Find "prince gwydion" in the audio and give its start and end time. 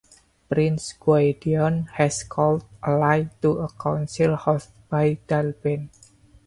0.49-1.83